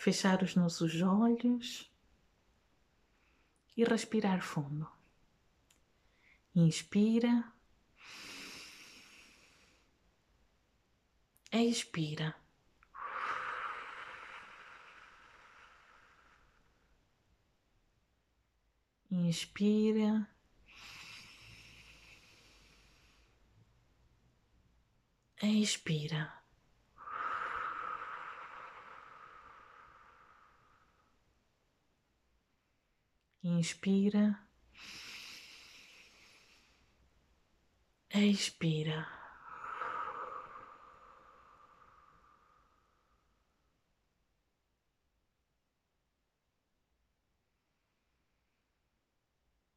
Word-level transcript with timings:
fechar 0.00 0.42
os 0.42 0.56
nossos 0.56 1.02
olhos 1.02 1.92
e 3.76 3.84
respirar 3.84 4.40
fundo. 4.40 4.90
Inspira. 6.54 7.52
Expira. 11.52 12.34
Inspira. 19.10 20.26
Expira. 25.42 26.39
Inspira. 33.42 34.38
Expira. 38.12 39.06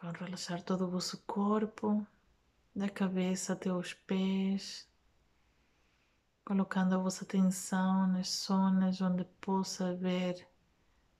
Vão 0.00 0.12
relaxar 0.12 0.62
todo 0.62 0.86
o 0.86 0.90
vosso 0.90 1.18
corpo, 1.26 2.06
da 2.74 2.88
cabeça 2.88 3.54
até 3.54 3.72
os 3.72 3.92
pés, 3.92 4.88
colocando 6.44 6.94
a 6.94 6.98
vossa 6.98 7.24
atenção 7.24 8.06
nas 8.06 8.28
zonas 8.28 9.00
onde 9.00 9.24
possa 9.40 9.88
haver 9.90 10.48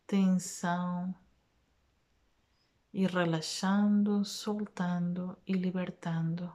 tensão 0.07 1.13
e 3.01 3.03
relaxando, 3.19 4.15
soltando 4.25 5.25
e 5.51 5.53
libertando. 5.65 6.47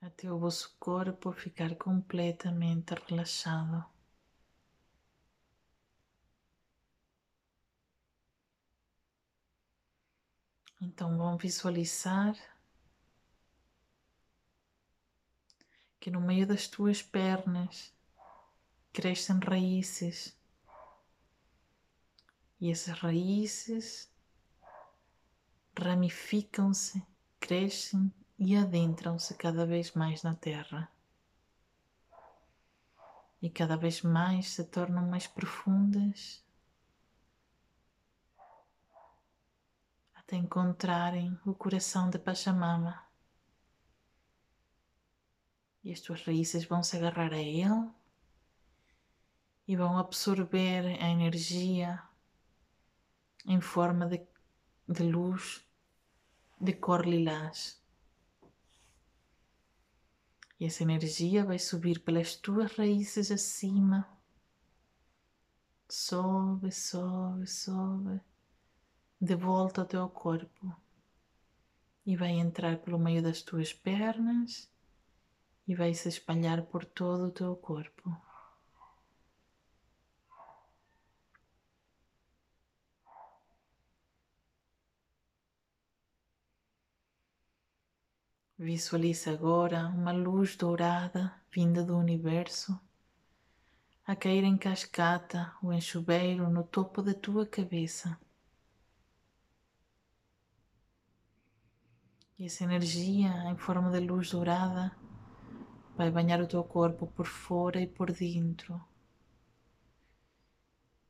Até 0.00 0.30
o 0.32 0.38
vosso 0.38 0.76
corpo 0.78 1.32
ficar 1.32 1.74
completamente 1.76 2.94
relaxado. 3.06 3.93
Então 10.84 11.16
vão 11.16 11.38
visualizar 11.38 12.36
que 15.98 16.10
no 16.10 16.20
meio 16.20 16.46
das 16.46 16.68
tuas 16.68 17.02
pernas 17.02 17.90
crescem 18.92 19.38
raízes 19.38 20.36
e 22.60 22.70
essas 22.70 22.98
raízes 22.98 24.12
ramificam-se, 25.74 27.02
crescem 27.40 28.12
e 28.38 28.54
adentram-se 28.54 29.34
cada 29.36 29.64
vez 29.64 29.92
mais 29.92 30.22
na 30.22 30.34
terra. 30.34 30.92
E 33.40 33.48
cada 33.48 33.76
vez 33.78 34.02
mais 34.02 34.50
se 34.50 34.64
tornam 34.64 35.08
mais 35.08 35.26
profundas 35.26 36.43
até 40.26 40.36
encontrarem 40.36 41.38
o 41.44 41.54
coração 41.54 42.08
de 42.08 42.18
Pachamama. 42.18 43.02
E 45.82 45.92
as 45.92 46.00
tuas 46.00 46.24
raízes 46.24 46.64
vão 46.64 46.82
se 46.82 46.96
agarrar 46.96 47.32
a 47.32 47.38
ele 47.38 47.90
e 49.68 49.76
vão 49.76 49.98
absorver 49.98 50.98
a 51.02 51.08
energia 51.08 52.02
em 53.44 53.60
forma 53.60 54.06
de, 54.06 54.26
de 54.88 55.02
luz 55.02 55.62
de 56.58 56.72
cor 56.72 57.06
lilás. 57.06 57.78
E 60.58 60.64
essa 60.64 60.82
energia 60.82 61.44
vai 61.44 61.58
subir 61.58 62.00
pelas 62.00 62.34
tuas 62.36 62.72
raízes 62.72 63.30
acima. 63.30 64.08
Sobe, 65.86 66.72
sobe, 66.72 67.46
sobe 67.46 68.22
de 69.24 69.34
volta 69.34 69.80
ao 69.80 69.86
teu 69.86 70.06
corpo 70.08 70.76
e 72.04 72.14
vai 72.14 72.32
entrar 72.32 72.76
pelo 72.78 72.98
meio 72.98 73.22
das 73.22 73.40
tuas 73.40 73.72
pernas 73.72 74.70
e 75.66 75.74
vai 75.74 75.94
se 75.94 76.10
espalhar 76.10 76.60
por 76.66 76.84
todo 76.84 77.28
o 77.28 77.30
teu 77.30 77.56
corpo. 77.56 78.14
Visualiza 88.58 89.30
agora 89.32 89.88
uma 89.88 90.12
luz 90.12 90.54
dourada 90.54 91.34
vinda 91.50 91.82
do 91.82 91.96
universo 91.96 92.78
a 94.06 94.14
cair 94.14 94.44
em 94.44 94.58
cascata 94.58 95.56
ou 95.62 95.72
em 95.72 95.80
chuveiro 95.80 96.50
no 96.50 96.62
topo 96.62 97.00
da 97.00 97.14
tua 97.14 97.46
cabeça. 97.46 98.18
E 102.36 102.46
essa 102.46 102.64
energia 102.64 103.30
em 103.48 103.56
forma 103.56 103.90
de 103.92 104.00
luz 104.00 104.30
dourada 104.30 104.90
vai 105.96 106.10
banhar 106.10 106.40
o 106.40 106.48
teu 106.48 106.64
corpo 106.64 107.06
por 107.06 107.26
fora 107.26 107.80
e 107.80 107.86
por 107.86 108.10
dentro. 108.10 108.82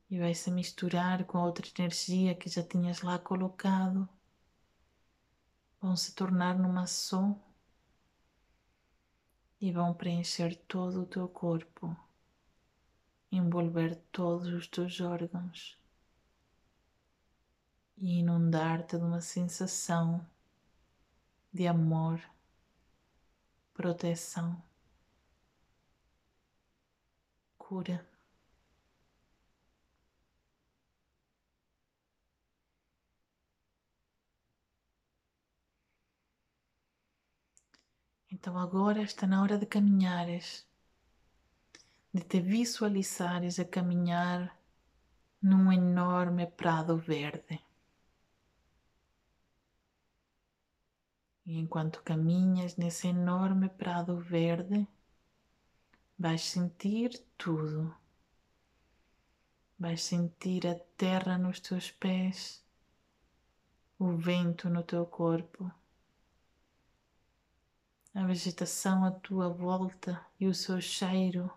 E 0.07 0.19
vai 0.19 0.35
se 0.35 0.51
misturar 0.51 1.25
com 1.25 1.39
a 1.39 1.45
outra 1.45 1.65
energia 1.75 2.35
que 2.35 2.47
já 2.47 2.61
tinhas 2.61 3.01
lá 3.01 3.17
colocado. 3.17 4.07
Vão 5.81 5.95
se 5.95 6.13
tornar 6.13 6.59
numa 6.59 6.85
só 6.85 7.35
e 9.59 9.71
vão 9.71 9.95
preencher 9.95 10.55
todo 10.67 11.01
o 11.01 11.05
teu 11.07 11.27
corpo, 11.27 11.97
envolver 13.31 13.95
todos 14.11 14.47
os 14.47 14.67
teus 14.67 15.01
órgãos 15.01 15.75
e 17.97 18.19
inundar-te 18.19 18.97
de 18.97 19.03
uma 19.03 19.21
sensação 19.21 20.23
de 21.55 21.67
amor, 21.67 22.19
proteção, 23.73 24.61
cura. 27.57 28.05
Então 38.29 38.57
agora 38.57 39.01
está 39.01 39.25
na 39.25 39.41
hora 39.41 39.57
de 39.57 39.65
caminhares, 39.65 40.67
de 42.13 42.21
te 42.21 42.41
visualizares 42.41 43.59
a 43.59 43.65
caminhar 43.65 44.59
num 45.41 45.71
enorme 45.71 46.47
prado 46.47 46.97
verde. 46.97 47.64
E 51.45 51.59
enquanto 51.59 52.01
caminhas 52.01 52.75
nesse 52.75 53.07
enorme 53.07 53.69
prado 53.69 54.19
verde, 54.19 54.87
vais 56.17 56.41
sentir 56.41 57.23
tudo. 57.37 57.95
Vais 59.77 60.01
sentir 60.01 60.65
a 60.65 60.73
terra 60.97 61.37
nos 61.37 61.59
teus 61.59 61.91
pés, 61.91 62.65
o 63.99 64.15
vento 64.17 64.69
no 64.69 64.81
teu 64.81 65.05
corpo, 65.05 65.71
a 68.13 68.25
vegetação 68.25 69.03
à 69.03 69.11
tua 69.11 69.49
volta 69.49 70.25
e 70.39 70.47
o 70.47 70.53
seu 70.53 70.81
cheiro, 70.81 71.51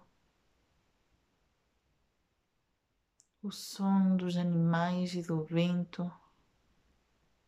o 3.43 3.51
som 3.51 4.17
dos 4.17 4.37
animais 4.37 5.15
e 5.15 5.23
do 5.23 5.45
vento, 5.45 6.13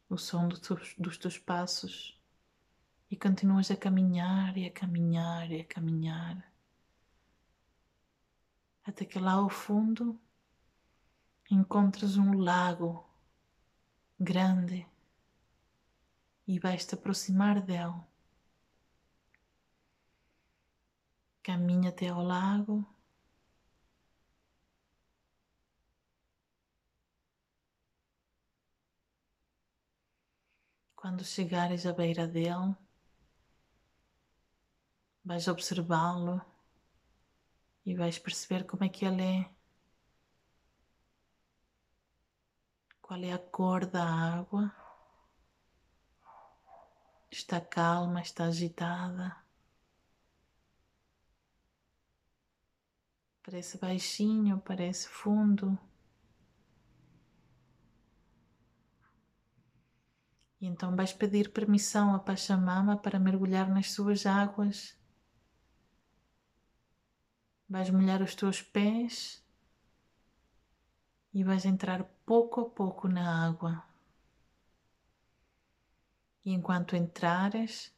o 0.08 0.16
som 0.16 0.48
dos 0.48 0.60
teus, 0.60 0.94
dos 0.96 1.18
teus 1.18 1.36
passos 1.36 2.19
e 3.10 3.16
continuas 3.16 3.70
a 3.70 3.76
caminhar 3.76 4.56
e 4.56 4.66
a 4.66 4.70
caminhar 4.70 5.50
e 5.50 5.60
a 5.60 5.64
caminhar 5.64 6.50
até 8.90 9.04
que 9.04 9.18
lá 9.18 9.32
ao 9.32 9.48
fundo 9.48 10.20
encontras 11.50 12.16
um 12.16 12.38
lago 12.38 13.04
grande 14.18 14.86
e 16.46 16.58
vais 16.58 16.84
te 16.84 16.94
aproximar 16.94 17.60
dele. 17.62 18.00
Caminha 21.42 21.90
até 21.90 22.08
ao 22.08 22.22
lago. 22.22 22.86
Quando 30.96 31.24
chegares 31.24 31.86
à 31.86 31.92
beira 31.92 32.26
dele, 32.26 32.76
vais 35.30 35.46
observá-lo 35.46 36.44
e 37.86 37.94
vais 37.94 38.18
perceber 38.18 38.64
como 38.64 38.82
é 38.82 38.88
que 38.88 39.04
ele 39.04 39.22
é. 39.22 39.50
Qual 43.00 43.22
é 43.22 43.32
a 43.32 43.38
cor 43.38 43.86
da 43.86 44.04
água? 44.04 44.74
Está 47.30 47.60
calma, 47.60 48.20
está 48.20 48.46
agitada. 48.46 49.36
Parece 53.44 53.78
baixinho, 53.78 54.58
parece 54.58 55.08
fundo. 55.08 55.78
E 60.60 60.66
então 60.66 60.96
vais 60.96 61.12
pedir 61.12 61.52
permissão 61.52 62.16
à 62.16 62.18
Pachamama 62.18 62.96
para 62.96 63.20
mergulhar 63.20 63.70
nas 63.70 63.92
suas 63.92 64.26
águas. 64.26 64.99
Vais 67.70 67.88
molhar 67.88 68.20
os 68.20 68.34
teus 68.34 68.60
pés 68.60 69.40
e 71.32 71.44
vais 71.44 71.64
entrar 71.64 72.02
pouco 72.26 72.60
a 72.62 72.68
pouco 72.68 73.06
na 73.06 73.46
água. 73.46 73.84
E 76.44 76.52
enquanto 76.52 76.96
entrares, 76.96 77.94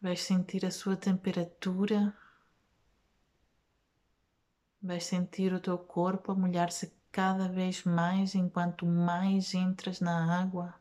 vais 0.00 0.20
sentir 0.22 0.64
a 0.64 0.70
sua 0.70 0.96
temperatura, 0.96 2.16
vais 4.80 5.04
sentir 5.04 5.52
o 5.52 5.60
teu 5.60 5.76
corpo 5.76 6.30
a 6.30 6.34
molhar-se 6.36 6.94
cada 7.10 7.48
vez 7.48 7.82
mais 7.82 8.36
enquanto 8.36 8.86
mais 8.86 9.54
entras 9.54 10.00
na 10.00 10.40
água. 10.40 10.80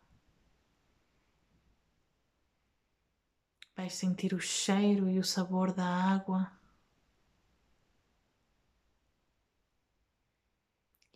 Vais 3.75 3.93
sentir 3.95 4.33
o 4.33 4.39
cheiro 4.39 5.09
e 5.09 5.17
o 5.17 5.23
sabor 5.23 5.73
da 5.73 5.85
água. 5.85 6.51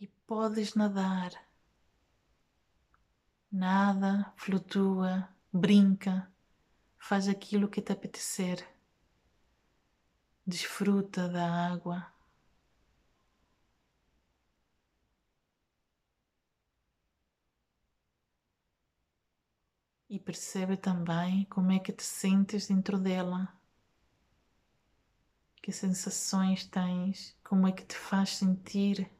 E 0.00 0.06
podes 0.34 0.74
nadar 0.74 1.30
Nada, 3.52 4.32
flutua, 4.36 5.28
brinca, 5.52 6.28
faz 6.98 7.28
aquilo 7.28 7.68
que 7.68 7.80
te 7.80 7.92
apetecer. 7.92 8.68
Desfruta 10.44 11.28
da 11.28 11.72
água. 11.72 12.12
E 20.10 20.18
percebe 20.18 20.76
também 20.76 21.44
como 21.44 21.70
é 21.70 21.78
que 21.78 21.92
te 21.92 22.02
sentes 22.02 22.66
dentro 22.66 22.98
dela. 22.98 23.56
Que 25.62 25.70
sensações 25.70 26.66
tens, 26.66 27.36
como 27.44 27.68
é 27.68 27.72
que 27.72 27.86
te 27.86 27.96
faz 27.96 28.30
sentir. 28.30 29.13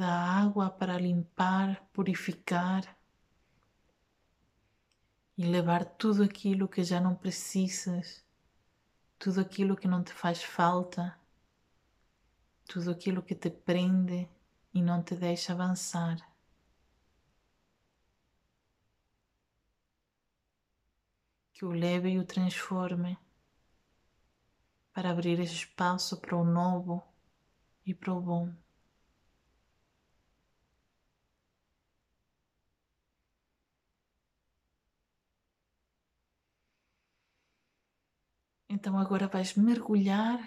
Pede 0.00 0.12
a 0.12 0.44
água 0.44 0.70
para 0.70 0.96
limpar, 0.96 1.86
purificar 1.92 2.96
e 5.36 5.44
levar 5.44 5.84
tudo 5.84 6.22
aquilo 6.22 6.66
que 6.66 6.82
já 6.82 6.98
não 6.98 7.14
precisas, 7.14 8.24
tudo 9.18 9.42
aquilo 9.42 9.76
que 9.76 9.86
não 9.86 10.02
te 10.02 10.14
faz 10.14 10.42
falta, 10.42 11.20
tudo 12.64 12.90
aquilo 12.90 13.22
que 13.22 13.34
te 13.34 13.50
prende 13.50 14.26
e 14.72 14.80
não 14.80 15.02
te 15.02 15.14
deixa 15.14 15.52
avançar. 15.52 16.16
Que 21.52 21.66
o 21.66 21.72
leve 21.72 22.08
e 22.08 22.18
o 22.18 22.24
transforme 22.24 23.18
para 24.94 25.10
abrir 25.10 25.38
espaço 25.40 26.18
para 26.18 26.36
o 26.36 26.42
novo 26.42 27.06
e 27.84 27.92
para 27.92 28.14
o 28.14 28.20
bom. 28.22 28.69
Então 38.80 38.98
agora 38.98 39.28
vais 39.28 39.52
mergulhar, 39.56 40.40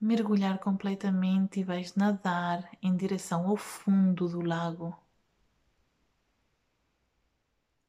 mergulhar 0.00 0.58
completamente 0.58 1.60
e 1.60 1.62
vais 1.62 1.94
nadar 1.94 2.66
em 2.80 2.96
direção 2.96 3.46
ao 3.46 3.58
fundo 3.58 4.26
do 4.26 4.40
lago. 4.40 4.98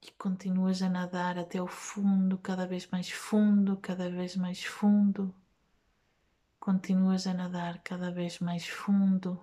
E 0.02 0.12
continuas 0.12 0.82
a 0.82 0.90
nadar 0.90 1.40
até 1.40 1.62
o 1.62 1.68
fundo, 1.68 2.38
cada 2.40 2.68
vez 2.68 2.86
mais 2.88 3.10
fundo, 3.10 3.78
cada 3.78 4.10
vez 4.10 4.36
mais 4.36 4.62
fundo. 4.62 5.34
Continuas 6.60 7.26
a 7.26 7.34
nadar 7.34 7.82
cada 7.82 8.12
vez 8.12 8.40
mais 8.40 8.68
fundo 8.68 9.42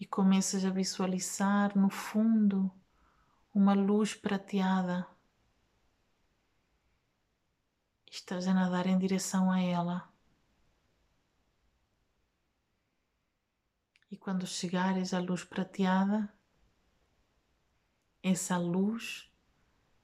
e 0.00 0.06
começas 0.06 0.64
a 0.64 0.70
visualizar 0.70 1.76
no 1.76 1.90
fundo 1.90 2.72
uma 3.52 3.74
luz 3.74 4.14
prateada 4.14 5.06
Estás 8.18 8.48
a 8.48 8.54
nadar 8.54 8.86
em 8.86 8.98
direção 8.98 9.52
a 9.52 9.60
ela. 9.60 10.10
E 14.10 14.16
quando 14.16 14.46
chegares 14.46 15.12
à 15.12 15.20
luz 15.20 15.44
prateada, 15.44 16.32
essa 18.22 18.56
luz 18.56 19.30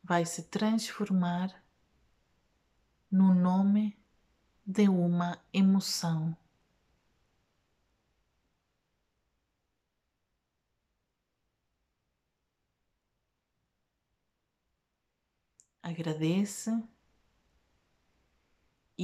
vai 0.05 0.26
se 0.26 0.43
transformar 0.43 1.64
no 3.11 3.35
nome 3.35 3.99
de 4.65 4.91
uma 4.91 5.43
emoção. 5.50 6.37
Agradece 15.82 16.70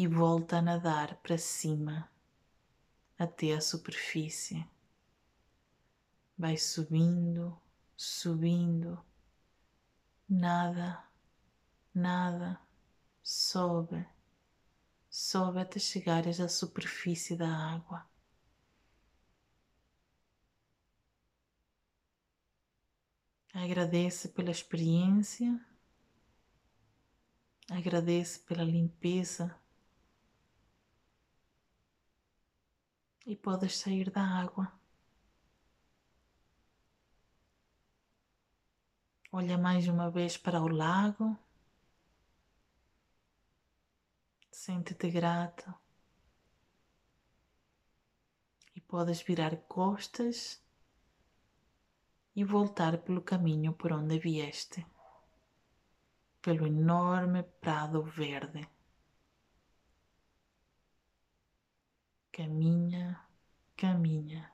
e 0.00 0.06
volta 0.06 0.58
a 0.58 0.62
nadar 0.62 1.16
para 1.16 1.37
cima 1.37 2.08
até 3.18 3.52
a 3.52 3.61
superfície. 3.61 4.64
Vai 6.38 6.56
subindo, 6.56 7.61
subindo, 7.96 9.04
nada, 10.28 11.04
nada, 11.92 12.61
sobe, 13.20 14.06
sobe 15.11 15.58
até 15.58 15.80
chegares 15.80 16.38
à 16.38 16.49
superfície 16.49 17.34
da 17.34 17.49
água. 17.49 18.08
Agradece 23.52 24.28
pela 24.28 24.52
experiência, 24.52 25.61
agradece 27.68 28.38
pela 28.38 28.62
limpeza 28.62 29.61
e 33.30 33.37
podes 33.37 33.76
sair 33.76 34.11
da 34.11 34.23
água. 34.23 34.66
Olha 39.30 39.58
mais 39.58 39.87
uma 39.87 40.11
vez 40.11 40.38
para 40.38 40.62
o 40.62 40.68
lago. 40.68 41.38
Sente-te 44.50 45.11
grato. 45.11 45.68
E 48.75 48.80
podes 48.80 49.20
virar 49.20 49.54
costas 49.76 50.64
e 52.35 52.42
voltar 52.42 52.97
pelo 53.04 53.20
caminho 53.20 53.75
por 53.75 53.92
onde 53.92 54.18
vieste 54.18 54.87
pelo 56.40 56.66
enorme 56.66 57.42
prado 57.42 58.02
verde. 58.02 58.66
Caminha, 62.38 63.21
caminha, 63.76 64.52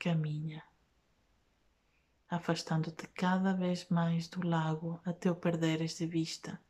caminha, 0.00 0.64
afastando-te 2.28 3.06
cada 3.06 3.52
vez 3.52 3.88
mais 3.88 4.26
do 4.26 4.44
lago 4.44 5.00
até 5.04 5.30
o 5.30 5.36
perderes 5.36 5.96
de 5.96 6.06
vista. 6.06 6.60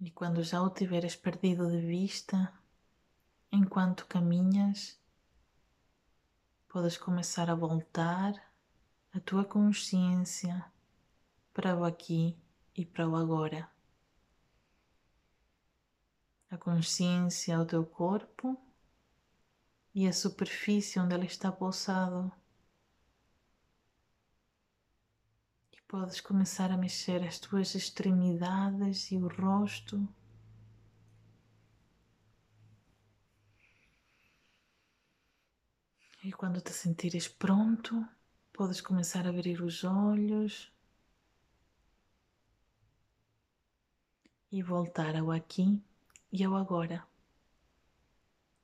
E 0.00 0.12
quando 0.12 0.44
já 0.44 0.62
o 0.62 0.70
tiveres 0.70 1.16
perdido 1.16 1.68
de 1.68 1.80
vista, 1.80 2.56
enquanto 3.50 4.06
caminhas, 4.06 4.96
podes 6.68 6.96
começar 6.96 7.50
a 7.50 7.56
voltar 7.56 8.32
a 9.12 9.18
tua 9.18 9.44
consciência 9.44 10.64
para 11.52 11.76
o 11.76 11.82
aqui 11.82 12.38
e 12.76 12.86
para 12.86 13.08
o 13.08 13.16
agora 13.16 13.71
a 16.52 16.58
consciência 16.58 17.56
ao 17.56 17.64
teu 17.64 17.82
corpo 17.82 18.60
e 19.94 20.06
a 20.06 20.12
superfície 20.12 21.00
onde 21.00 21.14
ele 21.14 21.24
está 21.24 21.50
pousado. 21.50 22.30
E 25.72 25.80
podes 25.88 26.20
começar 26.20 26.70
a 26.70 26.76
mexer 26.76 27.26
as 27.26 27.38
tuas 27.38 27.74
extremidades 27.74 29.10
e 29.10 29.16
o 29.16 29.28
rosto. 29.28 30.06
E 36.22 36.30
quando 36.32 36.60
te 36.60 36.70
sentires 36.70 37.28
pronto, 37.28 38.06
podes 38.52 38.82
começar 38.82 39.26
a 39.26 39.30
abrir 39.30 39.62
os 39.62 39.84
olhos 39.84 40.70
e 44.52 44.62
voltar 44.62 45.16
ao 45.16 45.30
aqui 45.30 45.82
e 46.32 46.42
ao 46.44 46.56
agora. 46.56 47.04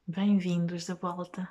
Bem-vindos 0.06 0.86
de 0.86 0.94
volta. 0.94 1.48